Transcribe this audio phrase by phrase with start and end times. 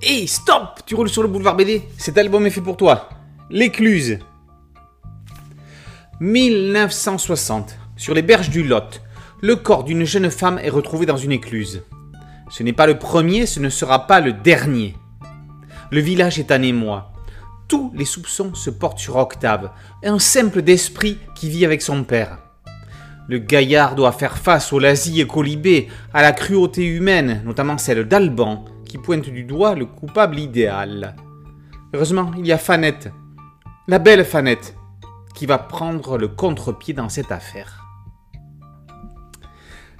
[0.00, 3.08] Hé, stop Tu roules sur le boulevard BD Cet album est fait pour toi.
[3.50, 4.20] L'écluse.
[6.20, 7.76] 1960.
[7.96, 9.02] Sur les berges du Lot,
[9.40, 11.82] le corps d'une jeune femme est retrouvé dans une écluse.
[12.48, 14.94] Ce n'est pas le premier, ce ne sera pas le dernier.
[15.90, 17.10] Le village est en émoi.
[17.66, 19.72] Tous les soupçons se portent sur Octave,
[20.04, 22.38] un simple d'esprit qui vit avec son père.
[23.26, 28.06] Le gaillard doit faire face au lasie et colibé, à la cruauté humaine, notamment celle
[28.06, 31.14] d'Alban, qui pointe du doigt le coupable idéal.
[31.94, 33.12] Heureusement, il y a Fanette,
[33.86, 34.74] la belle Fanette,
[35.34, 37.84] qui va prendre le contre-pied dans cette affaire.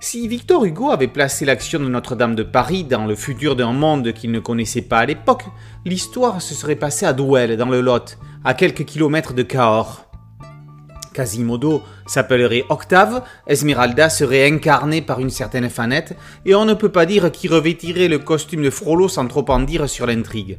[0.00, 4.12] Si Victor Hugo avait placé l'action de Notre-Dame de Paris dans le futur d'un monde
[4.12, 5.46] qu'il ne connaissait pas à l'époque,
[5.86, 10.03] l'histoire se serait passée à Douai, dans le Lot, à quelques kilomètres de Cahors.
[11.14, 16.14] Quasimodo s'appellerait Octave, Esmeralda serait incarnée par une certaine Fanette,
[16.44, 19.60] et on ne peut pas dire qui revêtirait le costume de Frollo sans trop en
[19.60, 20.58] dire sur l'intrigue.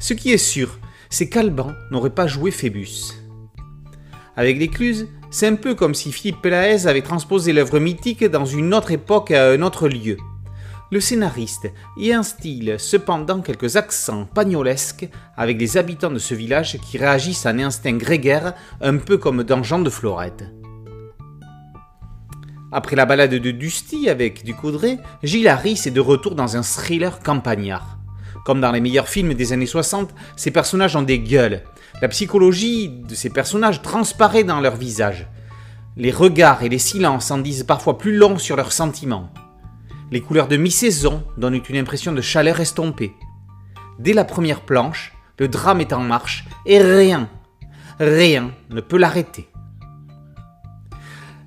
[0.00, 3.14] Ce qui est sûr, c'est qu'Alban n'aurait pas joué Phébus.
[4.36, 8.74] Avec l'écluse, c'est un peu comme si Philippe Pelaez avait transposé l'œuvre mythique dans une
[8.74, 10.16] autre époque à un autre lieu.
[10.92, 16.98] Le scénariste y instille cependant quelques accents pagnolesques avec les habitants de ce village qui
[16.98, 20.50] réagissent à un instinct grégaire, un peu comme dans Jean de Florette.
[22.72, 27.20] Après la balade de Dusty avec Ducoudray, Gilles Harris est de retour dans un thriller
[27.20, 27.98] campagnard.
[28.44, 31.62] Comme dans les meilleurs films des années 60, ces personnages ont des gueules.
[32.02, 35.28] La psychologie de ces personnages transparaît dans leur visage.
[35.96, 39.30] Les regards et les silences en disent parfois plus long sur leurs sentiments.
[40.12, 43.14] Les couleurs de mi-saison donnent une impression de chaleur estompée.
[44.00, 47.28] Dès la première planche, le drame est en marche et rien,
[48.00, 49.48] rien ne peut l'arrêter.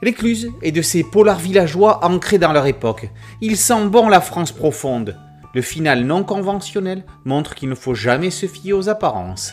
[0.00, 3.10] L'écluse est de ces polars villageois ancrés dans leur époque.
[3.42, 5.18] Il sent bon la France profonde.
[5.54, 9.52] Le final non conventionnel montre qu'il ne faut jamais se fier aux apparences.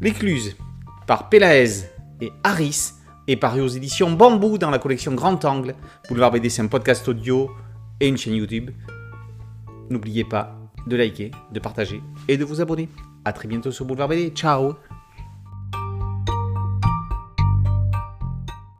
[0.00, 0.56] L'écluse,
[1.06, 1.84] par Pelaez
[2.20, 2.92] et Harris,
[3.28, 5.74] est paru aux éditions Bambou dans la collection Grand Angle.
[6.08, 7.50] Boulevard BD, c'est un podcast audio
[8.00, 8.70] et une chaîne YouTube.
[9.90, 12.88] N'oubliez pas de liker, de partager et de vous abonner.
[13.24, 14.30] A très bientôt sur Boulevard BD.
[14.30, 14.74] Ciao